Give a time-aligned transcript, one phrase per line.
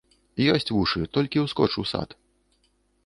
[0.53, 2.09] Ёсць вушы, толькі ўскоч у сад.